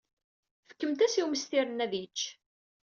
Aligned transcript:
Fkemt-as 0.69 1.15
i 1.15 1.21
umestir-nni 1.25 1.83
ad 1.85 1.93
yečč. 1.99 2.21